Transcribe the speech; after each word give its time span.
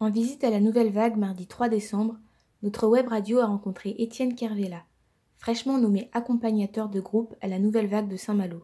En 0.00 0.10
visite 0.10 0.44
à 0.44 0.50
la 0.50 0.60
Nouvelle 0.60 0.92
Vague 0.92 1.16
mardi 1.16 1.48
3 1.48 1.68
décembre, 1.68 2.16
notre 2.62 2.86
web 2.86 3.08
radio 3.08 3.40
a 3.40 3.46
rencontré 3.46 3.96
Étienne 3.98 4.36
Kervella, 4.36 4.84
fraîchement 5.38 5.76
nommé 5.76 6.08
accompagnateur 6.12 6.88
de 6.88 7.00
groupe 7.00 7.34
à 7.40 7.48
la 7.48 7.58
Nouvelle 7.58 7.88
Vague 7.88 8.08
de 8.08 8.16
Saint-Malo. 8.16 8.62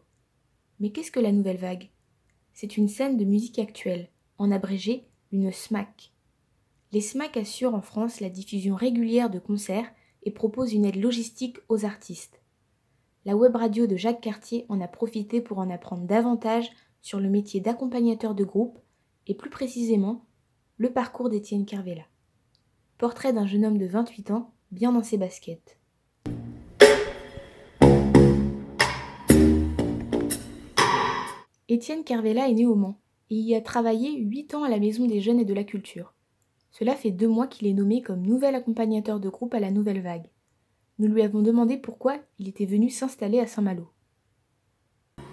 Mais 0.79 0.91
qu'est-ce 0.91 1.11
que 1.11 1.19
la 1.19 1.33
Nouvelle 1.33 1.57
Vague? 1.57 1.89
C'est 2.53 2.77
une 2.77 2.87
scène 2.87 3.17
de 3.17 3.25
musique 3.25 3.59
actuelle, 3.59 4.07
en 4.37 4.49
abrégé, 4.49 5.09
une 5.33 5.51
SMAC. 5.51 6.13
Les 6.93 7.01
SMAC 7.01 7.35
assurent 7.35 7.75
en 7.75 7.81
France 7.81 8.21
la 8.21 8.29
diffusion 8.29 8.75
régulière 8.75 9.29
de 9.29 9.39
concerts 9.39 9.91
et 10.23 10.31
proposent 10.31 10.71
une 10.71 10.85
aide 10.85 10.95
logistique 10.95 11.57
aux 11.67 11.83
artistes. 11.83 12.39
La 13.25 13.35
web 13.35 13.57
radio 13.57 13.87
de 13.87 13.97
Jacques 13.97 14.21
Cartier 14.21 14.65
en 14.69 14.79
a 14.79 14.87
profité 14.87 15.41
pour 15.41 15.57
en 15.57 15.69
apprendre 15.69 16.07
davantage 16.07 16.71
sur 17.01 17.19
le 17.19 17.29
métier 17.29 17.59
d'accompagnateur 17.59 18.35
de 18.35 18.45
groupe 18.45 18.79
et 19.27 19.35
plus 19.35 19.49
précisément 19.49 20.23
le 20.77 20.91
parcours 20.91 21.29
d'Étienne 21.29 21.65
Kervella. 21.65 22.03
Portrait 22.97 23.31
d'un 23.31 23.45
jeune 23.45 23.65
homme 23.65 23.77
de 23.77 23.85
28 23.85 24.31
ans, 24.31 24.53
bien 24.71 24.91
dans 24.91 25.03
ses 25.03 25.17
baskets. 25.17 25.79
Étienne 31.69 32.03
Kervella 32.03 32.49
est 32.49 32.53
né 32.53 32.65
au 32.65 32.75
Mans 32.75 32.99
et 33.29 33.35
y 33.35 33.55
a 33.55 33.61
travaillé 33.61 34.17
8 34.17 34.55
ans 34.55 34.63
à 34.63 34.69
la 34.69 34.79
Maison 34.79 35.07
des 35.07 35.21
Jeunes 35.21 35.39
et 35.39 35.45
de 35.45 35.53
la 35.53 35.63
Culture. 35.63 36.13
Cela 36.71 36.95
fait 36.95 37.11
deux 37.11 37.29
mois 37.29 37.47
qu'il 37.47 37.67
est 37.67 37.73
nommé 37.73 38.01
comme 38.01 38.21
nouvel 38.21 38.53
accompagnateur 38.53 39.21
de 39.21 39.29
groupe 39.29 39.53
à 39.53 39.61
la 39.61 39.71
Nouvelle 39.71 40.01
Vague. 40.01 40.29
Nous 40.99 41.07
lui 41.07 41.21
avons 41.21 41.41
demandé 41.41 41.77
pourquoi 41.77 42.17
il 42.37 42.49
était 42.49 42.65
venu 42.65 42.89
s'installer 42.89 43.39
à 43.39 43.47
Saint-Malo. 43.47 43.89
En 45.17 45.23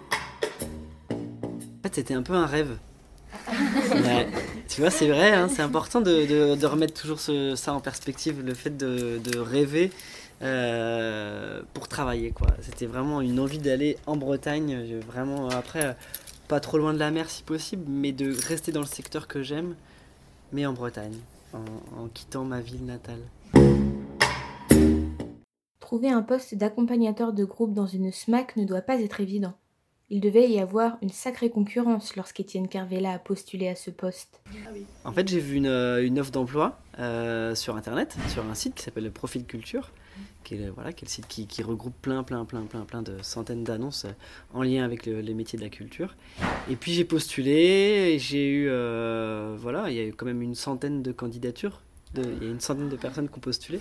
fait, 1.82 1.96
c'était 1.96 2.14
un 2.14 2.22
peu 2.22 2.34
un 2.34 2.46
rêve. 2.46 2.78
tu 4.74 4.80
vois, 4.80 4.90
c'est 4.90 5.08
vrai, 5.08 5.32
hein, 5.32 5.48
c'est 5.48 5.60
important 5.60 6.00
de, 6.00 6.64
remettre 6.64 6.98
toujours 6.98 7.20
ça 7.20 7.74
en 7.74 7.80
perspective, 7.80 8.42
le 8.42 8.54
fait 8.54 8.74
de, 8.74 9.38
rêver 9.38 9.90
euh, 10.42 11.60
pour 11.74 11.88
travailler. 11.88 12.30
quoi. 12.30 12.48
C'était 12.62 12.86
vraiment 12.86 13.20
une 13.20 13.38
envie 13.38 13.58
d'aller 13.58 13.98
en 14.06 14.16
Bretagne, 14.16 14.98
vraiment 15.06 15.50
après, 15.50 15.94
pas 16.48 16.58
trop 16.58 16.78
loin 16.78 16.94
de 16.94 16.98
la 16.98 17.10
mer 17.10 17.28
si 17.28 17.42
possible, 17.42 17.84
mais 17.86 18.12
de 18.12 18.34
rester 18.48 18.72
dans 18.72 18.80
le 18.80 18.86
secteur 18.86 19.28
que 19.28 19.42
j'aime, 19.42 19.74
mais 20.52 20.64
en 20.64 20.72
Bretagne, 20.72 21.18
en 21.52 22.08
quittant 22.08 22.44
ma 22.44 22.60
ville 22.60 22.86
natale. 22.86 23.20
Trouver 25.80 26.08
un 26.08 26.22
poste 26.22 26.54
d'accompagnateur 26.54 27.34
de 27.34 27.44
groupe 27.44 27.74
dans 27.74 27.86
une 27.86 28.10
SMAC 28.10 28.56
ne 28.56 28.64
doit 28.64 28.80
pas 28.80 28.98
être 28.98 29.20
évident. 29.20 29.52
Il 30.14 30.20
devait 30.20 30.46
y 30.46 30.60
avoir 30.60 30.98
une 31.00 31.08
sacrée 31.08 31.48
concurrence 31.48 32.16
lorsqu'Étienne 32.16 32.68
Carvella 32.68 33.12
a 33.12 33.18
postulé 33.18 33.66
à 33.68 33.74
ce 33.74 33.90
poste. 33.90 34.42
En 35.06 35.12
fait, 35.12 35.26
j'ai 35.26 35.40
vu 35.40 35.56
une, 35.56 35.64
euh, 35.64 36.20
offre 36.20 36.30
d'emploi 36.30 36.78
euh, 36.98 37.54
sur 37.54 37.76
Internet, 37.76 38.14
sur 38.28 38.44
un 38.44 38.54
site 38.54 38.74
qui 38.74 38.82
s'appelle 38.82 39.04
le 39.04 39.10
Profil 39.10 39.46
Culture, 39.46 39.90
qui 40.44 40.56
est, 40.56 40.58
le 40.58 40.74
site 41.06 41.26
qui, 41.28 41.62
regroupe 41.62 41.94
plein, 42.02 42.24
plein, 42.24 42.44
plein, 42.44 42.60
plein, 42.60 43.00
de 43.00 43.22
centaines 43.22 43.64
d'annonces 43.64 44.04
euh, 44.04 44.10
en 44.52 44.62
lien 44.62 44.84
avec 44.84 45.06
les 45.06 45.32
métiers 45.32 45.58
de 45.58 45.64
la 45.64 45.70
culture. 45.70 46.14
Et 46.68 46.76
puis 46.76 46.92
j'ai 46.92 47.06
postulé, 47.06 48.12
et 48.12 48.18
j'ai 48.18 48.50
eu, 48.50 48.66
voilà, 49.56 49.88
il 49.88 49.96
y 49.96 50.00
a 50.00 50.04
eu 50.04 50.12
quand 50.12 50.26
même 50.26 50.42
une 50.42 50.54
centaine 50.54 51.02
de 51.02 51.12
candidatures, 51.12 51.80
il 52.18 52.44
y 52.44 52.48
a 52.48 52.50
une 52.50 52.60
centaine 52.60 52.90
de 52.90 52.96
personnes 52.96 53.30
qui 53.30 53.38
ont 53.38 53.40
postulé. 53.40 53.80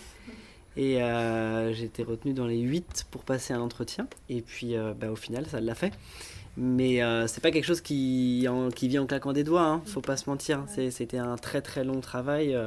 Et 0.78 1.02
euh, 1.02 1.74
j'ai 1.74 1.86
été 1.86 2.04
retenu 2.04 2.34
dans 2.34 2.48
les 2.48 2.60
8 2.60 3.08
pour 3.12 3.24
passer 3.24 3.54
un 3.54 3.62
entretien. 3.62 4.08
Et 4.30 4.42
puis 4.42 4.76
euh, 4.76 4.94
bah, 4.98 5.12
au 5.12 5.16
final, 5.16 5.46
ça 5.48 5.60
l'a 5.60 5.76
fait. 5.76 5.94
Mais 6.58 7.02
euh, 7.02 7.28
c'est 7.28 7.42
pas 7.42 7.52
quelque 7.52 7.66
chose 7.66 7.82
qui, 7.82 8.48
qui 8.76 8.88
vient 8.88 9.04
en 9.04 9.06
claquant 9.06 9.34
des 9.34 9.44
doigts, 9.44 9.64
hein, 9.64 9.82
faut 9.86 10.02
pas 10.02 10.18
se 10.18 10.30
mentir. 10.30 10.66
C'était 10.68 11.18
un 11.18 11.38
très 11.38 11.62
très 11.62 11.84
long 11.84 12.02
travail. 12.02 12.58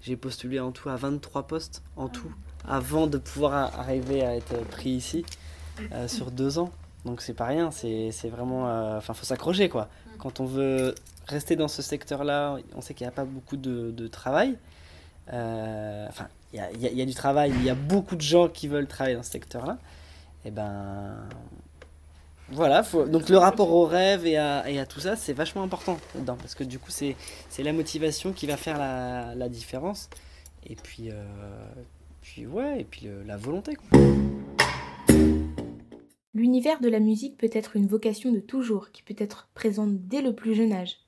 j'ai 0.00 0.16
postulé 0.16 0.58
en 0.58 0.72
tout 0.72 0.88
à 0.88 0.96
23 0.96 1.46
postes 1.46 1.82
en 1.96 2.08
tout 2.08 2.32
avant 2.66 3.06
de 3.06 3.18
pouvoir 3.18 3.78
arriver 3.78 4.24
à 4.24 4.34
être 4.34 4.58
pris 4.68 4.90
ici 4.90 5.24
sur 6.06 6.30
deux 6.30 6.58
ans. 6.58 6.72
Donc 7.04 7.20
c'est 7.20 7.34
pas 7.34 7.44
rien, 7.44 7.70
c'est 7.70 8.10
vraiment. 8.30 8.96
Enfin, 8.96 9.12
faut 9.12 9.26
s'accrocher 9.26 9.68
quoi. 9.68 9.88
Quand 10.18 10.40
on 10.40 10.46
veut 10.46 10.94
rester 11.26 11.56
dans 11.56 11.68
ce 11.68 11.82
secteur-là, 11.82 12.56
on 12.74 12.80
sait 12.80 12.94
qu'il 12.94 13.04
n'y 13.04 13.10
a 13.10 13.14
pas 13.14 13.26
beaucoup 13.26 13.58
de, 13.58 13.90
de 13.90 14.06
travail. 14.08 14.56
Enfin, 15.28 16.28
il 16.52 16.60
y, 16.80 17.02
a, 17.02 17.04
du 17.04 17.14
travail, 17.14 17.52
il 17.56 17.64
y 17.64 17.70
a 17.70 17.74
beaucoup 17.74 18.16
de 18.16 18.20
gens 18.20 18.48
qui 18.48 18.68
veulent 18.68 18.86
travailler 18.86 19.16
dans 19.16 19.22
ce 19.22 19.30
secteur-là, 19.30 19.78
et 20.44 20.48
eh 20.48 20.50
ben 20.50 21.28
voilà, 22.50 22.82
donc 23.08 23.28
le 23.28 23.38
rapport 23.38 23.72
au 23.72 23.84
rêve 23.84 24.24
et 24.24 24.38
à, 24.38 24.86
tout 24.86 25.00
ça, 25.00 25.16
c'est 25.16 25.32
vachement 25.32 25.62
important 25.62 25.98
dedans, 26.14 26.36
parce 26.36 26.54
que 26.54 26.64
du 26.64 26.78
coup, 26.78 26.90
c'est 26.90 27.16
la 27.58 27.72
motivation 27.72 28.32
qui 28.32 28.46
va 28.46 28.56
faire 28.56 28.78
la, 28.78 29.34
la 29.34 29.48
différence. 29.48 30.08
Et 30.68 30.76
puis, 30.76 31.10
euh, 31.10 31.24
puis 32.22 32.46
ouais, 32.46 32.80
et 32.80 32.84
puis 32.84 33.08
la 33.24 33.36
volonté. 33.36 33.76
L'univers 36.34 36.80
de 36.80 36.88
la 36.88 37.00
musique 37.00 37.38
peut 37.38 37.50
être 37.52 37.76
une 37.76 37.86
vocation 37.86 38.32
de 38.32 38.40
toujours, 38.40 38.90
qui 38.90 39.02
peut 39.02 39.14
être 39.18 39.48
présente 39.54 40.06
dès 40.06 40.22
le 40.22 40.34
plus 40.34 40.54
jeune 40.54 40.72
âge. 40.72 40.98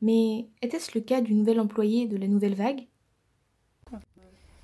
Mais 0.00 0.48
était-ce 0.60 0.90
le 0.94 1.00
cas 1.00 1.20
du 1.20 1.34
nouvel 1.34 1.60
employé 1.60 2.08
de 2.08 2.16
la 2.16 2.26
nouvelle 2.26 2.54
vague? 2.54 2.86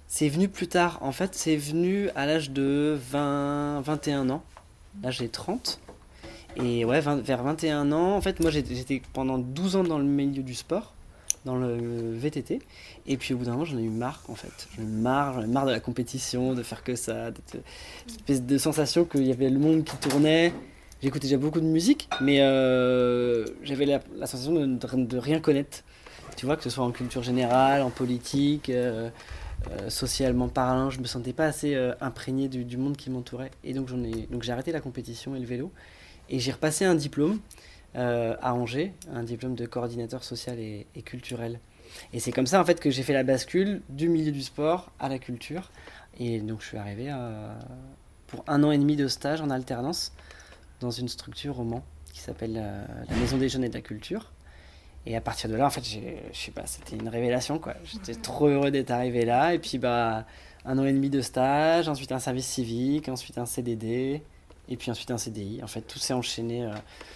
C'est 0.09 0.29
venu 0.29 0.49
plus 0.49 0.69
tard. 0.69 0.99
En 1.03 1.13
fait, 1.13 1.35
c'est 1.35 1.57
venu 1.57 2.09
à 2.17 2.27
l'âge 2.27 2.51
de 2.51 2.99
20, 3.11 3.83
21 3.83 4.31
ans. 4.31 4.43
Là, 5.03 5.11
j'ai 5.11 5.29
30. 5.29 5.81
Et 6.57 6.85
ouais, 6.85 7.01
vers 7.01 7.43
21 7.43 7.93
ans, 7.93 8.17
en 8.17 8.21
fait, 8.21 8.41
moi, 8.41 8.51
j'étais 8.51 9.03
pendant 9.13 9.39
12 9.39 9.77
ans 9.77 9.85
dans 9.85 9.99
le 9.99 10.05
milieu 10.05 10.43
du 10.43 10.55
sport, 10.55 10.95
dans 11.45 11.57
le 11.57 12.15
VTT. 12.17 12.61
Et 13.07 13.17
puis, 13.19 13.35
au 13.35 13.37
bout 13.37 13.45
d'un 13.45 13.53
moment, 13.53 13.67
j'en 13.67 13.79
ai 13.79 13.83
eu 13.83 13.91
marre, 13.91 14.23
en 14.29 14.35
fait. 14.35 14.69
J'en 14.77 14.83
ai 14.83 14.87
marre, 14.87 15.35
j'en 15.35 15.43
ai 15.43 15.47
marre 15.47 15.67
de 15.67 15.73
la 15.73 15.81
compétition, 15.81 16.55
de 16.55 16.63
faire 16.63 16.83
que 16.83 16.97
ça. 16.97 17.31
Cette 18.07 18.17
espèce 18.17 18.43
de 18.43 18.59
sensation 18.59 19.05
qu'il 19.05 19.27
y 19.27 19.31
avait 19.31 19.51
le 19.51 19.59
monde 19.59 19.85
qui 19.85 19.97
tournait. 19.99 20.53
J'écoutais 21.03 21.29
déjà 21.29 21.37
beaucoup 21.37 21.61
de 21.61 21.67
musique, 21.67 22.09
mais 22.21 22.41
euh, 22.41 23.45
j'avais 23.63 23.85
la, 23.85 24.01
sensation 24.27 24.67
de, 24.67 25.19
rien 25.19 25.39
connaître. 25.39 25.85
Tu 26.37 26.47
vois, 26.47 26.57
que 26.57 26.65
ce 26.65 26.71
soit 26.71 26.85
en 26.85 26.91
culture 26.93 27.23
générale, 27.23 27.83
en 27.83 27.91
politique. 27.91 28.71
Euh, 28.71 29.11
euh, 29.67 29.91
socialement 29.91 30.49
parlant, 30.49 30.89
je 30.89 31.01
me 31.01 31.07
sentais 31.07 31.33
pas 31.33 31.47
assez 31.47 31.75
euh, 31.75 31.93
imprégné 32.01 32.49
du, 32.49 32.77
monde 32.77 32.97
qui 32.97 33.11
m'entourait. 33.11 33.51
Et 33.65 33.75
donc, 33.75 33.89
j'en 33.89 34.03
ai, 34.05 34.27
donc 34.31 34.43
j'ai 34.43 34.53
arrêté 34.53 34.71
la 34.71 34.81
compétition 34.81 35.35
et 35.35 35.41
le 35.41 35.47
vélo. 35.47 35.73
Et 36.29 36.39
j'ai 36.39 36.53
repassé 36.53 36.85
un 36.85 36.95
diplôme 36.95 37.41
euh, 37.97 38.37
à 38.41 38.55
Angers, 38.55 38.95
un 39.13 39.25
diplôme 39.25 39.55
de 39.55 39.67
coordinateur 39.67 40.23
social 40.23 40.59
et, 40.61 40.87
culturel. 41.05 41.59
Et 42.13 42.21
c'est 42.21 42.33
comme 42.33 42.47
ça 42.47 42.61
en 42.61 42.65
fait 42.67 42.81
que 42.81 42.91
j'ai 42.91 43.03
fait 43.03 43.15
la 43.15 43.25
bascule 43.25 43.81
du 43.89 44.11
milieu 44.11 44.31
du 44.31 44.43
sport 44.43 44.93
à 45.01 45.09
la 45.09 45.19
culture. 45.19 45.71
Et 46.21 46.41
donc 46.41 46.61
je 46.61 46.67
suis 46.67 46.77
arrivé 46.77 47.11
pour 48.27 48.45
un 48.47 48.63
an 48.63 48.71
et 48.71 48.77
demi 48.77 48.95
de 48.95 49.09
stage 49.09 49.41
en 49.41 49.49
alternance 49.49 50.13
dans 50.81 50.91
une 50.91 51.09
structure 51.09 51.59
au 51.59 51.65
Mans 51.65 51.83
qui 52.13 52.21
s'appelle 52.21 52.53
la 53.09 53.17
Maison 53.17 53.39
des 53.39 53.49
Jeunes 53.49 53.65
et 53.65 53.71
de 53.71 53.75
la 53.75 53.81
Culture. 53.81 54.31
Et 55.06 55.16
à 55.16 55.20
partir 55.20 55.48
de 55.48 55.56
là, 55.56 55.66
en 55.66 55.70
fait, 55.70 55.84
je 55.84 56.38
sais 56.38 56.50
pas, 56.50 56.66
c'était 56.66 56.97
une 56.97 57.09
révélation, 57.09 57.59
quoi. 57.59 57.75
J'étais 57.84 58.14
trop 58.14 58.48
heureux 58.48 58.70
d'être 58.70 58.91
arrivé 58.91 59.25
là. 59.25 59.54
Et 59.54 59.59
puis, 59.59 59.78
bah, 59.78 60.26
un 60.64 60.78
an 60.78 60.84
et 60.84 60.92
demi 60.92 61.09
de 61.09 61.20
stage, 61.20 61.88
ensuite 61.88 62.12
un 62.12 62.19
service 62.19 62.47
civique, 62.47 63.09
ensuite 63.09 63.38
un 63.38 63.47
CDD, 63.47 64.22
et 64.69 64.76
puis 64.76 64.91
ensuite 64.91 65.10
un 65.10 65.19
CDI. 65.19 65.62
En 65.62 65.66
fait, 65.66 65.81
tout 65.82 65.98
s'est 65.98 66.12
enchaîné. 66.12 66.64
Euh. 66.64 66.72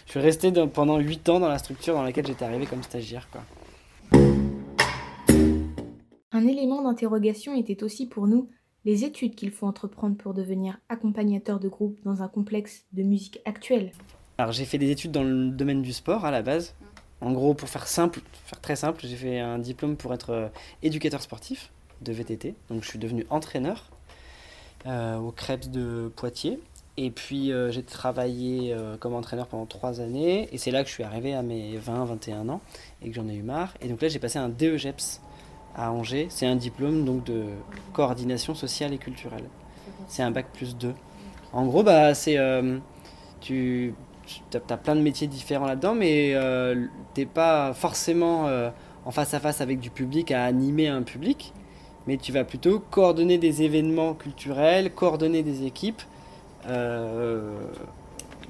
Je 0.06 0.12
suis 0.12 0.20
resté 0.20 0.52
pendant 0.72 0.98
8 0.98 1.28
ans 1.28 1.40
dans 1.40 1.48
la 1.48 1.58
structure 1.58 1.94
dans 1.94 2.02
laquelle 2.02 2.26
j'étais 2.26 2.44
arrivé 2.44 2.66
comme 2.66 2.82
stagiaire, 2.82 3.28
quoi. 3.30 3.42
Un 6.34 6.46
élément 6.46 6.82
d'interrogation 6.82 7.54
était 7.54 7.82
aussi 7.82 8.06
pour 8.06 8.26
nous 8.26 8.48
les 8.84 9.04
études 9.04 9.34
qu'il 9.34 9.50
faut 9.50 9.66
entreprendre 9.66 10.16
pour 10.16 10.34
devenir 10.34 10.78
accompagnateur 10.88 11.60
de 11.60 11.68
groupe 11.68 11.98
dans 12.04 12.22
un 12.22 12.28
complexe 12.28 12.84
de 12.92 13.02
musique 13.02 13.40
actuelle. 13.44 13.92
Alors 14.38 14.52
j'ai 14.52 14.64
fait 14.64 14.78
des 14.78 14.90
études 14.90 15.12
dans 15.12 15.22
le 15.22 15.50
domaine 15.50 15.82
du 15.82 15.92
sport 15.92 16.24
à 16.24 16.30
la 16.30 16.42
base, 16.42 16.74
en 17.22 17.30
gros, 17.30 17.54
pour 17.54 17.68
faire 17.68 17.86
simple, 17.86 18.20
faire 18.46 18.60
très 18.60 18.74
simple, 18.74 19.00
j'ai 19.06 19.14
fait 19.14 19.38
un 19.38 19.58
diplôme 19.58 19.96
pour 19.96 20.12
être 20.12 20.30
euh, 20.30 20.48
éducateur 20.82 21.22
sportif 21.22 21.70
de 22.00 22.12
VTT. 22.12 22.56
Donc 22.68 22.82
je 22.82 22.88
suis 22.88 22.98
devenu 22.98 23.24
entraîneur 23.30 23.90
euh, 24.86 25.16
au 25.18 25.30
Krebs 25.30 25.70
de 25.70 26.10
Poitiers. 26.16 26.58
Et 26.96 27.10
puis 27.12 27.52
euh, 27.52 27.70
j'ai 27.70 27.84
travaillé 27.84 28.76
comme 28.98 29.14
entraîneur 29.14 29.46
pendant 29.46 29.66
trois 29.66 30.00
années. 30.00 30.48
Et 30.52 30.58
c'est 30.58 30.72
là 30.72 30.82
que 30.82 30.88
je 30.88 30.94
suis 30.94 31.04
arrivé 31.04 31.32
à 31.32 31.42
mes 31.42 31.78
20-21 31.78 32.48
ans 32.48 32.60
et 33.02 33.08
que 33.08 33.14
j'en 33.14 33.28
ai 33.28 33.34
eu 33.34 33.42
marre. 33.42 33.74
Et 33.80 33.88
donc 33.88 34.02
là 34.02 34.08
j'ai 34.08 34.18
passé 34.18 34.40
un 34.40 34.48
DEGEPS 34.48 35.20
à 35.76 35.92
Angers. 35.92 36.26
C'est 36.28 36.46
un 36.46 36.56
diplôme 36.56 37.22
de 37.22 37.44
coordination 37.92 38.56
sociale 38.56 38.92
et 38.92 38.98
culturelle. 38.98 39.48
C'est 40.08 40.24
un 40.24 40.32
bac 40.32 40.46
plus 40.52 40.76
2. 40.76 40.92
En 41.52 41.66
gros, 41.66 41.84
bah, 41.84 42.14
c'est 42.14 42.36
tu 43.40 43.94
tu 44.26 44.56
as, 44.56 44.76
plein 44.76 44.96
de 44.96 45.00
métiers 45.00 45.26
différents 45.26 45.66
là-dedans, 45.66 45.94
mais 45.94 46.32
euh, 46.34 46.86
tu 47.14 47.20
n'es 47.20 47.26
pas 47.26 47.72
forcément 47.74 48.46
euh, 48.46 48.70
en 49.04 49.10
face 49.10 49.34
à 49.34 49.40
face 49.40 49.60
avec 49.60 49.80
du 49.80 49.90
public 49.90 50.30
à 50.30 50.44
animer 50.44 50.88
un 50.88 51.02
public, 51.02 51.52
mais 52.06 52.16
tu 52.16 52.32
vas 52.32 52.44
plutôt 52.44 52.78
coordonner 52.78 53.38
des 53.38 53.62
événements 53.62 54.14
culturels, 54.14 54.92
coordonner 54.92 55.42
des 55.42 55.64
équipes. 55.64 56.02
Euh, 56.66 57.56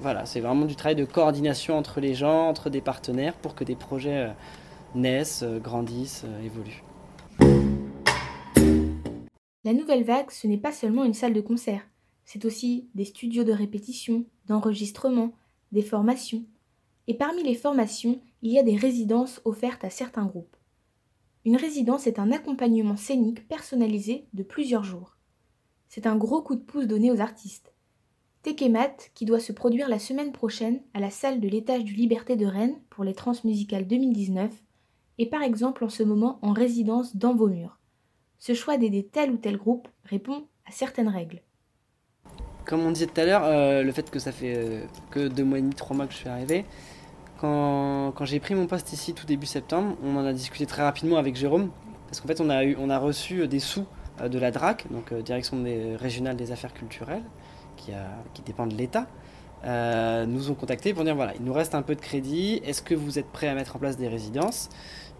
voilà, 0.01 0.27
c'est 0.27 0.41
vraiment 0.41 0.65
du 0.65 0.77
travail 0.77 0.97
de 0.97 1.05
coordination 1.05 1.77
entre 1.77 2.01
les 2.01 2.15
gens, 2.15 2.49
entre 2.49 2.71
des 2.71 2.81
partenaires, 2.81 3.35
pour 3.35 3.55
que 3.55 3.65
des 3.65 3.77
projets 3.77 4.31
naissent, 4.95 5.45
grandissent, 5.63 6.25
évoluent. 6.45 6.83
La 9.65 9.73
nouvelle 9.73 10.03
vague, 10.03 10.31
ce 10.31 10.49
n'est 10.49 10.59
pas 10.59 10.73
seulement 10.73 11.05
une 11.05 11.15
salle 11.15 11.35
de 11.35 11.41
concert, 11.41 11.83
c'est 12.25 12.45
aussi 12.45 12.89
des 12.95 13.05
studios 13.05 13.45
de 13.45 13.53
répétition, 13.53 14.25
d'enregistrement, 14.47 15.33
des 15.73 15.83
formations. 15.83 16.45
Et 17.09 17.15
parmi 17.15 17.43
les 17.43 17.55
formations, 17.55 18.21
il 18.43 18.53
y 18.53 18.59
a 18.59 18.63
des 18.63 18.77
résidences 18.77 19.41
offertes 19.45 19.85
à 19.85 19.91
certains 19.91 20.27
groupes. 20.27 20.57
Une 21.45 21.57
résidence 21.57 22.07
est 22.07 22.21
un 22.21 22.31
accompagnement 22.31 22.97
scénique 22.97 23.49
personnalisé 23.49 24.27
de 24.33 24.45
plusieurs 24.45 24.85
jours. 24.85 25.17
C'est 25.89 26.07
un 26.07 26.17
gros 26.17 26.43
coup 26.43 26.55
de 26.55 26.61
pouce 26.61 26.87
donné 26.87 27.11
aux 27.11 27.21
artistes. 27.21 27.75
Tekemat, 28.43 28.97
qui 29.15 29.25
doit 29.25 29.41
se 29.41 29.53
produire 29.53 29.89
la 29.89 29.99
semaine 29.99 30.33
prochaine 30.33 30.83
à 30.95 31.01
la 31.01 31.11
salle 31.11 31.41
de 31.41 31.49
l'étage 31.49 31.85
du 31.85 31.95
Liberté 31.95 32.37
de 32.37 32.47
Rennes 32.47 32.81
pour 32.91 33.05
les 33.05 33.15
Transmusicales 33.15 33.87
2019, 33.87 34.53
est 35.19 35.27
par 35.27 35.43
exemple 35.43 35.85
en 35.85 35.89
ce 35.89 36.03
moment 36.03 36.39
en 36.43 36.53
résidence 36.53 37.17
dans 37.17 37.35
vos 37.35 37.49
murs. 37.49 37.79
Ce 38.39 38.55
choix 38.55 38.77
d'aider 38.77 39.07
tel 39.07 39.31
ou 39.31 39.37
tel 39.37 39.57
groupe 39.57 39.89
répond 40.05 40.47
à 40.67 40.73
certaines 40.73 41.09
règles. 41.09 41.43
Comme 42.65 42.81
on 42.81 42.91
disait 42.91 43.07
tout 43.07 43.21
à 43.21 43.25
l'heure, 43.25 43.43
euh, 43.45 43.83
le 43.83 43.93
fait 43.93 44.11
que 44.11 44.19
ça 44.19 44.33
fait 44.33 44.55
euh, 44.57 44.85
que 45.11 45.29
deux 45.29 45.45
mois 45.45 45.59
et 45.59 45.63
demi, 45.63 45.75
trois 45.75 45.97
mois 45.97 46.07
que 46.07 46.13
je 46.13 46.19
suis 46.19 46.29
arrivé, 46.29 46.65
quand, 47.41 48.13
j'ai 48.23 48.39
pris 48.39 48.55
mon 48.55 48.67
poste 48.67 48.93
ici 48.93 49.15
tout 49.15 49.27
début 49.27 49.47
septembre, 49.47 49.97
on 50.05 50.17
en 50.17 50.25
a 50.25 50.33
discuté 50.33 50.65
très 50.65 50.83
rapidement 50.83 51.17
avec 51.17 51.35
Jérôme, 51.35 51.71
parce 52.07 52.21
qu'en 52.21 52.29
fait 52.29 52.41
on 52.41 52.49
a, 52.49 52.63
eu, 52.63 52.77
on 52.79 52.89
a 52.89 52.99
reçu 52.99 53.49
des 53.49 53.59
sous 53.59 53.85
euh, 54.21 54.29
de 54.29 54.39
la 54.39 54.53
DRAC, 54.53 54.87
donc 54.93 55.13
Direction 55.13 55.65
régionale 55.99 56.37
des 56.37 56.53
affaires 56.53 56.73
culturelles, 56.73 57.25
qui 57.77 58.43
dépend 58.47 58.69
de 58.69 58.75
l'État, 58.77 59.09
nous 59.65 60.51
ont 60.51 60.55
contactés 60.55 60.95
pour 60.95 61.05
dire 61.05 61.15
voilà, 61.15 61.35
il 61.39 61.45
nous 61.45 61.53
reste 61.53 61.75
un 61.75 61.83
peu 61.83 61.95
de 61.95 62.01
crédit, 62.01 62.61
est-ce 62.65 62.83
que 62.83 62.95
vous 62.95 63.19
êtes 63.19 63.31
prêts 63.31 63.49
à 63.49 63.55
mettre 63.55 63.77
en 63.77 63.79
place 63.79 63.97
des 63.97 64.09
résidences? 64.09 64.69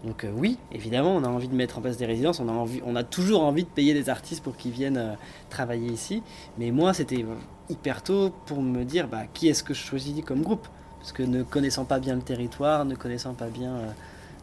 Donc 0.03 0.25
oui, 0.35 0.57
évidemment, 0.73 1.15
on 1.15 1.23
a 1.23 1.29
envie 1.29 1.47
de 1.47 1.55
mettre 1.55 1.77
en 1.77 1.81
place 1.81 1.95
des 1.95 2.05
résidences, 2.05 2.41
on 2.41 2.49
a, 2.49 2.51
envie, 2.51 2.81
on 2.85 2.95
a 2.97 3.03
toujours 3.03 3.43
envie 3.43 3.63
de 3.63 3.69
payer 3.69 3.93
des 3.93 4.09
artistes 4.09 4.43
pour 4.43 4.57
qu'ils 4.57 4.71
viennent 4.71 5.17
travailler 5.49 5.89
ici. 5.89 6.21
Mais 6.57 6.71
moi, 6.71 6.93
c'était 6.93 7.23
hyper 7.69 8.03
tôt 8.03 8.31
pour 8.45 8.61
me 8.61 8.83
dire 8.83 9.07
bah, 9.07 9.23
qui 9.33 9.47
est-ce 9.47 9.63
que 9.63 9.73
je 9.73 9.81
choisis 9.81 10.21
comme 10.25 10.41
groupe? 10.41 10.67
Parce 10.99 11.13
que 11.13 11.23
ne 11.23 11.43
connaissant 11.43 11.85
pas 11.85 11.99
bien 11.99 12.15
le 12.15 12.21
territoire, 12.21 12.83
ne 12.83 12.95
connaissant 12.95 13.33
pas 13.33 13.47
bien 13.47 13.75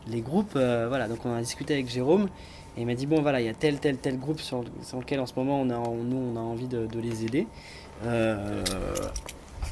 les 0.08 0.22
groupes, 0.22 0.52
voilà, 0.52 1.08
donc 1.08 1.18
on 1.26 1.34
a 1.34 1.40
discuté 1.40 1.74
avec 1.74 1.88
Jérôme 1.88 2.28
et 2.76 2.82
il 2.82 2.86
m'a 2.86 2.94
dit 2.94 3.06
bon 3.06 3.20
voilà, 3.20 3.40
il 3.40 3.46
y 3.46 3.48
a 3.48 3.54
tel, 3.54 3.80
tel, 3.80 3.96
tel 3.96 4.18
groupe 4.18 4.40
sur, 4.40 4.62
lequel 4.62 5.20
en 5.20 5.26
ce 5.26 5.34
moment 5.36 5.60
on 5.60 5.68
a, 5.70 5.78
nous 5.78 6.32
on 6.34 6.36
a 6.36 6.40
envie 6.40 6.68
de, 6.68 6.86
les 7.00 7.24
aider. 7.24 7.46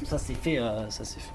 Ça 0.05 0.17
c'est 0.17 0.33
fait, 0.33 0.57
ça 0.89 1.03
c'est 1.03 1.19
fait. 1.19 1.33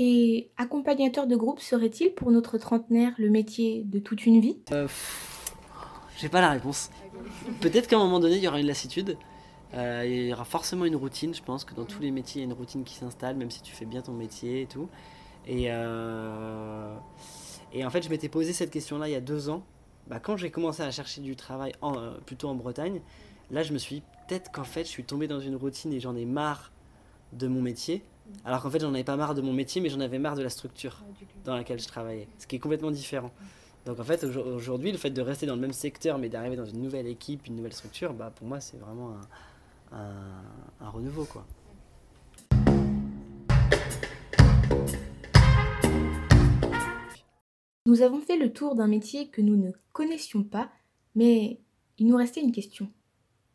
Et 0.00 0.52
accompagnateur 0.56 1.26
de 1.26 1.34
groupe 1.34 1.58
serait-il 1.58 2.14
pour 2.14 2.30
notre 2.30 2.56
trentenaire 2.56 3.12
le 3.18 3.30
métier 3.30 3.82
de 3.84 3.98
toute 3.98 4.26
une 4.26 4.40
vie? 4.40 4.58
Euh, 4.70 4.86
J'ai 6.18 6.28
pas 6.28 6.40
la 6.40 6.50
réponse. 6.50 6.90
Peut-être 7.60 7.88
qu'à 7.88 7.96
un 7.96 7.98
moment 7.98 8.20
donné, 8.20 8.36
il 8.36 8.42
y 8.42 8.46
aura 8.46 8.60
une 8.60 8.66
lassitude. 8.68 9.18
Euh, 9.74 10.04
il 10.06 10.28
y 10.28 10.32
aura 10.32 10.44
forcément 10.44 10.84
une 10.84 10.94
routine. 10.94 11.34
Je 11.34 11.42
pense 11.42 11.64
que 11.64 11.74
dans 11.74 11.84
tous 11.84 12.00
les 12.00 12.12
métiers, 12.12 12.42
il 12.42 12.44
y 12.44 12.48
a 12.48 12.50
une 12.50 12.56
routine 12.56 12.84
qui 12.84 12.94
s'installe, 12.94 13.34
même 13.36 13.50
si 13.50 13.60
tu 13.60 13.74
fais 13.74 13.86
bien 13.86 14.00
ton 14.00 14.12
métier 14.12 14.62
et 14.62 14.66
tout. 14.66 14.88
Et, 15.48 15.64
euh, 15.66 16.94
et 17.72 17.84
en 17.84 17.90
fait, 17.90 18.02
je 18.02 18.08
m'étais 18.08 18.28
posé 18.28 18.52
cette 18.52 18.70
question-là 18.70 19.08
il 19.08 19.12
y 19.12 19.16
a 19.16 19.20
deux 19.20 19.48
ans. 19.48 19.64
Bah, 20.06 20.20
quand 20.20 20.36
j'ai 20.36 20.50
commencé 20.50 20.82
à 20.82 20.90
chercher 20.92 21.22
du 21.22 21.34
travail 21.34 21.72
en, 21.82 22.12
plutôt 22.24 22.48
en 22.48 22.54
Bretagne, 22.54 23.00
là, 23.50 23.64
je 23.64 23.72
me 23.72 23.78
suis 23.78 23.96
dit 23.96 24.02
peut-être 24.28 24.52
qu'en 24.52 24.64
fait, 24.64 24.84
je 24.84 24.90
suis 24.90 25.04
tombé 25.04 25.26
dans 25.26 25.40
une 25.40 25.56
routine 25.56 25.92
et 25.92 26.00
j'en 26.00 26.14
ai 26.14 26.26
marre 26.26 26.70
de 27.32 27.48
mon 27.48 27.62
métier. 27.62 28.04
Alors 28.44 28.62
qu'en 28.62 28.70
fait, 28.70 28.80
j'en 28.80 28.92
avais 28.92 29.04
pas 29.04 29.16
marre 29.16 29.34
de 29.34 29.40
mon 29.40 29.54
métier, 29.54 29.80
mais 29.80 29.88
j'en 29.88 30.00
avais 30.00 30.18
marre 30.18 30.36
de 30.36 30.42
la 30.42 30.50
structure 30.50 31.02
dans 31.44 31.56
laquelle 31.56 31.80
je 31.80 31.88
travaillais. 31.88 32.28
Ce 32.38 32.46
qui 32.46 32.56
est 32.56 32.58
complètement 32.58 32.90
différent. 32.90 33.32
Donc 33.86 33.98
en 33.98 34.04
fait, 34.04 34.24
aujourd'hui, 34.24 34.92
le 34.92 34.98
fait 34.98 35.10
de 35.10 35.22
rester 35.22 35.46
dans 35.46 35.54
le 35.54 35.60
même 35.62 35.72
secteur, 35.72 36.18
mais 36.18 36.28
d'arriver 36.28 36.56
dans 36.56 36.66
une 36.66 36.82
nouvelle 36.82 37.06
équipe, 37.06 37.46
une 37.46 37.56
nouvelle 37.56 37.72
structure, 37.72 38.12
bah, 38.12 38.30
pour 38.34 38.46
moi, 38.46 38.60
c'est 38.60 38.76
vraiment 38.76 39.16
un, 39.92 40.90
renouveau. 40.90 41.24
Quoi. 41.24 41.46
Nous 47.86 48.02
avons 48.02 48.20
fait 48.20 48.36
le 48.36 48.52
tour 48.52 48.74
d'un 48.74 48.88
métier 48.88 49.30
que 49.30 49.40
nous 49.40 49.56
ne 49.56 49.70
connaissions 49.94 50.44
pas, 50.44 50.70
mais 51.14 51.62
il 51.96 52.06
nous 52.06 52.16
restait 52.16 52.42
une 52.42 52.52
question. 52.52 52.92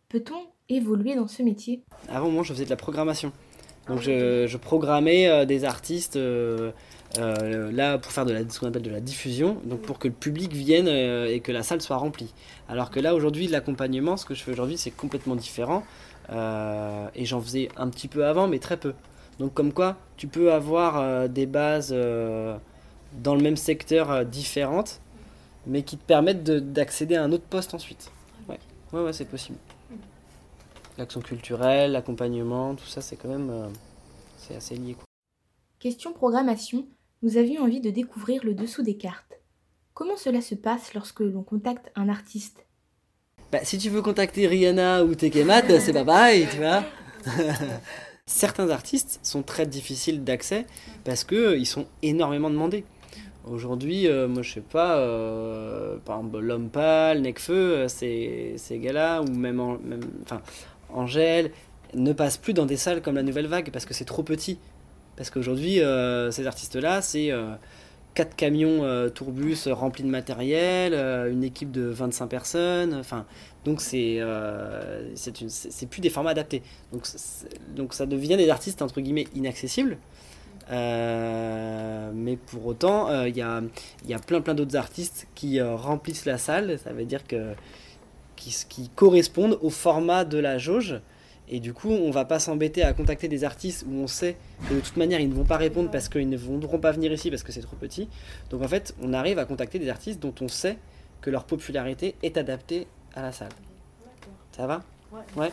Peut-on 0.10 0.53
évoluer 0.70 1.16
dans 1.16 1.28
ce 1.28 1.44
métier 1.44 1.82
Avant, 2.10 2.30
moi, 2.30 2.44
je 2.44 2.54
faisais 2.54 2.66
de 2.66 2.70
la 2.70 2.76
programmation. 2.76 3.32
Donc 3.88 4.00
je, 4.00 4.58
programmais 4.58 5.28
euh, 5.28 5.46
des 5.46 5.66
artistes 5.66 6.16
euh, 6.16 6.72
euh, 7.20 7.72
là 7.72 7.98
pour 7.98 8.12
faire 8.12 8.26
de 8.26 8.32
la, 8.32 8.50
ce 8.50 8.60
qu'on 8.60 8.68
appelle 8.68 8.82
de 8.82 8.90
la 8.90 9.02
diffusion, 9.02 9.58
donc 9.66 9.82
pour 9.82 10.00
que 10.00 10.08
le 10.08 10.14
public 10.14 10.54
vienne 10.54 10.88
et 10.88 11.42
que 11.42 11.52
la 11.52 11.64
salle 11.64 11.82
soit 11.82 11.98
remplie. 11.98 12.34
Alors 12.70 12.92
que 12.92 13.00
là 13.00 13.14
aujourd'hui 13.14 13.48
l'accompagnement, 13.48 14.16
ce 14.16 14.26
que 14.26 14.36
je 14.36 14.44
fais 14.44 14.52
aujourd'hui 14.52 14.78
c'est 14.78 14.92
complètement 14.92 15.36
différent 15.36 15.84
et 16.32 17.26
j'en 17.26 17.42
faisais 17.42 17.68
un 17.76 17.90
petit 17.90 18.08
peu 18.08 18.26
avant 18.26 18.48
mais 18.48 18.60
très 18.60 18.78
peu. 18.78 18.94
Donc 19.40 19.54
comme 19.54 19.74
quoi 19.74 19.98
tu 20.16 20.28
peux 20.28 20.54
avoir 20.54 21.28
des 21.28 21.46
bases 21.46 21.92
dans 21.92 23.36
le 23.36 23.42
même 23.42 23.58
secteur 23.58 24.26
différentes 24.26 25.02
mais 25.68 25.84
qui 25.84 25.98
te 25.98 26.06
permettent 26.06 26.44
d'accéder 26.44 27.16
à 27.16 27.24
un 27.24 27.32
autre 27.32 27.46
poste 27.50 27.74
ensuite. 27.74 28.12
Ouais, 28.50 28.60
ouais, 28.94 29.02
ouais 29.02 29.14
c'est 29.14 29.30
possible 29.30 29.58
l'action 30.98 31.22
culturelle, 31.22 31.92
l'accompagnement, 31.92 32.76
tout 32.76 32.86
ça, 32.86 33.02
c'est 33.02 33.16
quand 33.16 33.30
même 33.30 33.50
euh, 33.50 33.68
c'est 34.38 34.56
assez 34.56 34.76
lié. 34.76 34.96
Question 35.80 36.14
programmation, 36.14 36.88
nous 37.22 37.38
avions 37.38 37.64
envie 37.64 37.82
de 37.82 37.90
découvrir 37.90 38.44
le 38.44 38.54
dessous 38.54 38.84
des 38.84 38.98
cartes. 38.98 39.40
Comment 39.94 40.18
cela 40.18 40.42
se 40.42 40.56
passe 40.56 40.94
lorsque 40.94 41.20
l'on 41.20 41.44
contacte 41.44 41.92
un 41.96 42.10
artiste? 42.10 42.66
Bah, 43.52 43.60
Si 43.64 43.78
tu 43.78 43.90
veux 43.90 44.02
contacter 44.02 44.48
Rihanna 44.48 45.04
ou 45.04 45.14
Tekemat, 45.14 45.80
c'est 45.80 45.94
pas 45.94 46.06
pareil, 46.06 46.48
tu 46.52 46.58
vois. 46.58 46.84
Certains 48.26 48.70
artistes 48.70 49.20
sont 49.22 49.44
très 49.44 49.66
difficiles 49.66 50.24
d'accès 50.24 50.66
parce 51.04 51.24
qu'ils 51.24 51.38
euh, 51.38 51.66
sont 51.66 51.88
énormément 52.02 52.50
demandés. 52.50 52.86
Aujourd'hui, 53.46 54.08
euh, 54.08 54.30
moi 54.30 54.42
je 54.42 54.54
sais 54.54 54.62
pas, 54.62 54.96
par 56.06 56.18
exemple 56.18 56.40
L'Homme 56.40 56.70
Pâle, 56.70 57.22
Necfeu, 57.22 57.90
ces, 57.90 58.54
ces 58.56 58.80
gars-là, 58.80 59.22
ou 59.22 59.30
même, 59.30 59.58
même 59.84 60.02
enfin, 60.24 60.42
Angèle, 60.94 61.52
ne 61.96 62.14
passe 62.14 62.38
plus 62.38 62.54
dans 62.54 62.66
des 62.66 62.78
salles 62.78 63.02
comme 63.02 63.16
la 63.16 63.24
Nouvelle 63.24 63.48
Vague 63.48 63.70
parce 63.72 63.86
que 63.86 63.94
c'est 63.94 64.06
trop 64.06 64.24
petit. 64.24 64.58
Parce 65.16 65.30
qu'aujourd'hui, 65.30 65.80
euh, 65.80 66.32
ces 66.32 66.48
artistes-là, 66.48 67.02
c'est 67.02 67.32
euh, 67.32 67.54
quatre 68.16 68.36
camions 68.36 68.84
euh, 68.84 69.10
tourbus 69.10 69.68
remplis 69.68 70.04
de 70.04 70.10
matériel, 70.10 70.94
une 71.32 71.44
équipe 71.44 71.72
de 71.72 71.84
25 71.84 72.28
personnes. 72.28 72.94
Enfin, 72.96 73.26
donc 73.64 73.82
c'est 73.82 74.20
c'est 75.16 75.86
plus 75.88 76.02
des 76.02 76.10
formats 76.10 76.32
adaptés. 76.32 76.64
Donc, 76.92 77.06
donc 77.76 77.94
ça 77.94 78.06
devient 78.06 78.38
des 78.38 78.50
artistes 78.50 78.82
entre 78.82 79.02
guillemets 79.02 79.28
inaccessibles. 79.36 79.98
mais 80.72 82.38
pour 82.48 82.66
autant, 82.66 83.26
il 83.26 83.38
y, 83.38 83.42
a, 83.42 83.62
y 84.08 84.14
a 84.14 84.20
plein 84.20 84.42
plein 84.42 84.56
d'autres 84.56 84.76
artistes 84.76 85.28
qui 85.36 85.62
remplissent 85.62 86.26
la 86.26 86.40
salle. 86.40 86.80
Ça 86.80 86.92
veut 86.92 87.06
dire 87.06 87.28
que 87.28 87.54
qui, 88.70 88.90
correspondent 88.90 89.58
au 89.62 89.70
format 89.70 90.26
de 90.26 90.38
la 90.38 90.58
jauge. 90.58 91.00
Et 91.50 91.60
du 91.60 91.74
coup, 91.74 91.90
on 91.90 92.10
va 92.10 92.26
pas 92.26 92.40
s'embêter 92.40 92.84
à 92.84 92.94
contacter 92.94 93.28
des 93.28 93.44
artistes 93.44 93.86
où 93.88 93.94
on 93.96 94.08
sait 94.08 94.38
que 94.70 94.76
de 94.76 94.80
toute 94.80 94.96
manière 94.96 95.20
ils 95.20 95.30
ne 95.30 95.34
vont 95.34 95.44
pas 95.44 95.58
répondre 95.58 95.92
parce 95.92 96.08
qu'ils 96.08 96.30
ne 96.30 96.38
voudront 96.38 96.80
pas 96.80 96.92
venir 96.92 97.12
ici 97.12 97.30
parce 97.30 97.44
que 97.44 97.52
c'est 97.52 97.62
trop 97.62 97.76
petit. 97.76 98.08
Donc 98.50 98.62
en 98.62 98.68
fait, 98.68 98.96
on 99.02 99.14
arrive 99.14 99.40
à 99.40 99.46
contacter 99.46 99.78
des 99.78 99.90
artistes 99.90 100.22
dont 100.22 100.34
on 100.40 100.48
sait 100.48 100.78
que 101.22 101.30
leur 101.30 101.44
popularité 101.44 102.16
est 102.24 102.38
adaptée 102.38 102.88
à 103.14 103.22
la 103.22 103.32
salle. 103.32 103.52
Ça 104.54 104.68
va? 104.68 104.84
Ouais. 105.36 105.52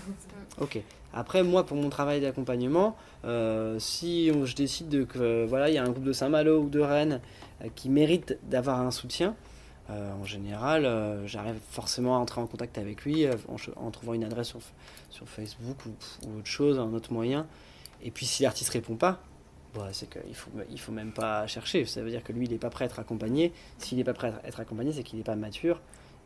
Ok. 0.60 0.80
Après, 1.12 1.42
moi, 1.42 1.66
pour 1.66 1.76
mon 1.76 1.88
travail 1.88 2.20
d'accompagnement, 2.20 2.96
euh, 3.24 3.78
si 3.78 4.28
je 4.28 4.54
décide 4.54 5.06
que 5.06 5.44
voilà, 5.44 5.68
il 5.68 5.74
y 5.74 5.78
a 5.78 5.82
un 5.82 5.90
groupe 5.90 6.04
de 6.04 6.12
Saint-Malo 6.12 6.62
ou 6.62 6.68
de 6.68 6.80
Rennes 6.80 7.20
euh, 7.62 7.68
qui 7.74 7.88
mérite 7.88 8.38
d'avoir 8.48 8.80
un 8.80 8.90
soutien, 8.90 9.34
euh, 9.90 10.12
en 10.12 10.24
général, 10.24 10.84
euh, 10.84 11.26
j'arrive 11.26 11.58
forcément 11.70 12.16
à 12.16 12.18
entrer 12.18 12.40
en 12.40 12.46
contact 12.46 12.78
avec 12.78 13.04
lui 13.04 13.26
euh, 13.26 13.34
en, 13.76 13.90
trouvant 13.90 14.14
une 14.14 14.22
adresse 14.22 14.48
sur, 14.48 14.60
sur 15.08 15.28
Facebook 15.28 15.78
ou, 15.86 16.38
autre 16.38 16.46
chose, 16.46 16.78
un 16.78 16.92
autre 16.92 17.12
moyen. 17.12 17.46
Et 18.02 18.10
puis 18.10 18.24
si 18.24 18.44
l'artiste 18.44 18.70
répond 18.70 18.94
pas, 18.94 19.20
bah, 19.74 19.88
c'est 19.92 20.08
qu'il 20.08 20.34
faut, 20.34 20.50
il 20.70 20.78
faut 20.78 20.92
même 20.92 21.12
pas 21.12 21.46
chercher. 21.48 21.86
Ça 21.86 22.02
veut 22.02 22.10
dire 22.10 22.22
que 22.22 22.32
lui, 22.32 22.46
il 22.46 22.52
n'est 22.52 22.58
pas 22.58 22.70
prêt 22.70 22.84
à 22.84 22.86
être 22.86 23.00
accompagné. 23.00 23.52
S'il 23.78 23.98
n'est 23.98 24.04
pas 24.04 24.12
prêt 24.12 24.28
à 24.28 24.46
être 24.46 24.60
accompagné, 24.60 24.92
c'est 24.92 25.02
qu'il 25.02 25.18
n'est 25.18 25.24
pas 25.24 25.36
mature 25.36 25.80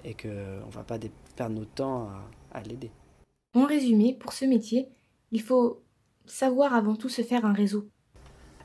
et 0.04 0.14
qu'on 0.14 0.28
ne 0.28 0.72
va 0.72 0.82
pas 0.82 0.98
perdre 1.34 1.56
notre 1.56 1.70
temps 1.70 2.10
à, 2.52 2.62
l'aider. 2.62 2.90
En 3.54 3.64
résumé, 3.64 4.14
pour 4.20 4.34
ce 4.34 4.44
métier, 4.44 4.88
il 5.32 5.40
faut 5.40 5.82
savoir 6.26 6.74
avant 6.74 6.96
tout 6.96 7.08
se 7.08 7.22
faire 7.22 7.46
un 7.46 7.54
réseau. 7.54 7.88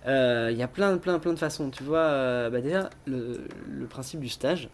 Il 0.05 0.57
y 0.57 0.63
a 0.63 0.67
plein, 0.67 0.97
plein, 0.97 1.19
plein 1.19 1.33
de 1.33 1.39
façons. 1.39 1.69
Tu 1.69 1.83
vois, 1.83 2.49
bah, 2.49 2.59
déjà, 2.59 2.89
le, 3.05 3.47
le, 3.67 3.87
principe 3.87 4.19
du 4.19 4.29
stage, 4.29 4.69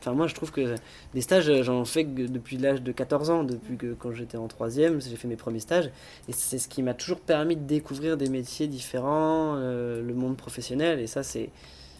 Enfin, 0.00 0.12
moi, 0.12 0.26
je 0.26 0.34
trouve 0.34 0.50
que 0.50 0.74
des 1.14 1.20
stages, 1.20 1.62
j'en 1.62 1.84
fais 1.84 2.04
depuis 2.04 2.56
l'âge 2.56 2.82
de 2.82 2.92
14 2.92 3.30
ans, 3.30 3.44
depuis 3.44 3.76
que 3.76 3.94
quand 3.94 4.12
j'étais 4.12 4.36
en 4.36 4.48
troisième, 4.48 5.00
j'ai 5.00 5.16
fait 5.16 5.28
mes 5.28 5.36
premiers 5.36 5.60
stages. 5.60 5.90
Et 6.28 6.32
c'est 6.32 6.58
ce 6.58 6.68
qui 6.68 6.82
m'a 6.82 6.94
toujours 6.94 7.20
permis 7.20 7.56
de 7.56 7.62
découvrir 7.62 8.16
des 8.16 8.28
métiers 8.28 8.68
différents, 8.68 9.54
euh, 9.56 10.02
le 10.02 10.14
monde 10.14 10.36
professionnel. 10.36 11.00
Et 11.00 11.06
ça, 11.06 11.22
c'est, 11.22 11.50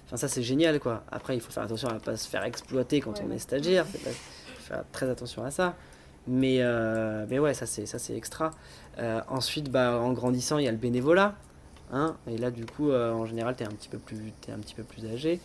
Enfin, 0.09 0.17
ça, 0.17 0.29
c'est 0.29 0.43
génial, 0.43 0.81
quoi. 0.81 1.05
Après, 1.13 1.37
il 1.37 1.41
faut 1.41 1.53
faire 1.53 1.65
attention 1.65 1.89
à 1.89 1.93
ne 1.93 1.99
pas 1.99 2.17
se 2.17 2.27
faire 2.27 2.43
exploiter 2.43 3.01
quand 3.01 3.21
on 3.23 3.31
est 3.31 3.39
stagiaire. 3.39 3.85
Il 3.93 4.01
faut 4.01 4.63
faire 4.63 4.85
très 4.91 5.11
attention 5.11 5.45
à 5.45 5.51
ça. 5.51 5.77
Mais, 6.27 6.59
euh, 6.61 7.27
mais 7.29 7.39
ouais, 7.39 7.53
ça, 7.53 7.67
c'est, 7.67 7.85
ça, 7.85 7.99
c'est 7.99 8.17
extra. 8.17 8.53
Euh, 8.99 9.21
ensuite, 9.29 9.71
bah, 9.71 9.99
en 10.01 10.13
grandissant, 10.15 10.57
il 10.57 10.65
y 10.65 10.69
a 10.69 10.71
le 10.71 10.79
bénévolat. 10.79 11.35
Hein, 11.93 12.17
et 12.27 12.39
là, 12.39 12.51
du 12.51 12.65
coup, 12.65 12.91
euh, 12.91 13.13
en 13.13 13.27
général, 13.27 13.55
tu 13.55 13.65
es 13.65 13.67
un 13.67 13.71
petit 13.71 13.89
peu 13.91 13.99
plus, 13.99 14.17
es 14.49 14.53
un 14.53 14.59
petit 14.59 14.75
peu 14.75 14.83
plus 14.83 15.05
âgé. 15.07 15.41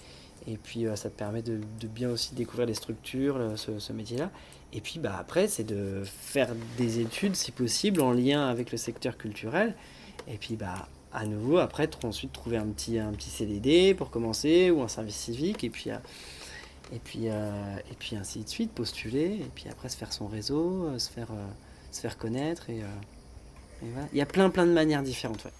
Et 0.47 0.57
puis, 0.57 0.85
ça 0.95 1.09
te 1.09 1.17
permet 1.17 1.41
de, 1.41 1.59
bien 1.87 2.09
aussi 2.09 2.35
découvrir 2.35 2.67
les 2.67 2.73
structures, 2.73 3.53
ce, 3.55 3.93
métier-là. 3.93 4.29
Et 4.73 4.81
puis, 4.81 4.99
bah, 4.99 5.15
après, 5.17 5.47
c'est 5.47 5.63
de 5.63 6.03
faire 6.05 6.49
des 6.77 6.99
études, 6.99 7.35
si 7.35 7.51
possible, 7.51 8.01
en 8.01 8.11
lien 8.11 8.47
avec 8.47 8.71
le 8.71 8.77
secteur 8.77 9.17
culturel. 9.17 9.75
Et 10.27 10.37
puis, 10.37 10.55
bah, 10.55 10.87
à 11.13 11.25
nouveau, 11.25 11.59
après, 11.59 11.89
ensuite 12.03 12.33
trouver 12.33 12.57
un 12.57 12.67
petit, 12.67 12.99
un 12.99 13.11
petit 13.11 13.29
CDD 13.29 13.93
pour 13.93 14.09
commencer 14.09 14.71
ou 14.71 14.81
un 14.81 14.87
service 14.87 15.15
civique. 15.15 15.63
Et 15.63 15.69
puis, 15.69 15.89
et 16.91 16.99
puis, 16.99 17.27
et 17.27 17.95
puis 17.97 18.15
ainsi 18.15 18.43
de 18.43 18.49
suite, 18.49 18.71
postuler. 18.71 19.35
Et 19.39 19.51
puis 19.55 19.65
après, 19.69 19.89
se 19.89 19.95
faire 19.95 20.11
son 20.11 20.27
réseau, 20.27 20.97
se 20.97 21.09
faire, 21.09 21.29
se 21.91 22.01
faire 22.01 22.17
connaître. 22.17 22.69
Et, 22.69 22.81
voilà. 23.81 24.07
Il 24.11 24.17
y 24.17 24.21
a 24.21 24.25
plein, 24.25 24.49
plein 24.49 24.65
de 24.65 24.71
manières 24.71 25.03
différentes. 25.03 25.45
Ouais. 25.45 25.51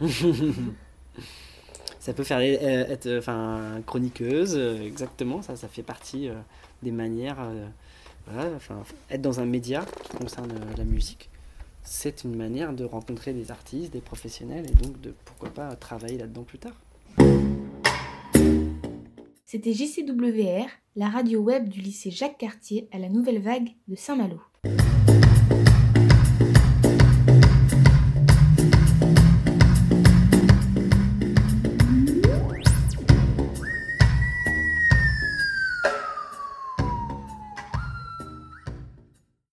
ça 2.10 2.14
peut 2.14 2.24
faire 2.24 2.40
être 2.40 3.08
enfin 3.18 3.82
chroniqueuse 3.86 4.56
exactement 4.84 5.42
ça 5.42 5.54
ça 5.54 5.68
fait 5.68 5.84
partie 5.84 6.28
des 6.82 6.90
manières 6.90 7.38
être 9.10 9.22
dans 9.22 9.40
un 9.40 9.46
média 9.46 9.84
qui 10.04 10.16
concerne 10.16 10.52
la 10.76 10.84
musique. 10.84 11.30
C'est 11.82 12.24
une 12.24 12.36
manière 12.36 12.72
de 12.72 12.84
rencontrer 12.84 13.32
des 13.32 13.50
artistes 13.50 13.92
des 13.92 14.00
professionnels 14.00 14.66
et 14.70 14.74
donc 14.74 15.00
de 15.00 15.14
pourquoi 15.24 15.50
pas 15.50 15.74
travailler 15.76 16.18
là-dedans 16.18 16.44
plus 16.44 16.58
tard. 16.58 16.74
C'était 19.44 19.72
JCWR 19.72 20.66
la 20.96 21.08
radio 21.08 21.40
web 21.40 21.68
du 21.68 21.80
lycée 21.80 22.10
Jacques 22.10 22.38
Cartier 22.38 22.88
à 22.92 22.98
la 22.98 23.08
Nouvelle 23.08 23.40
Vague 23.40 23.70
de 23.88 23.96
Saint-Malo 23.96 24.40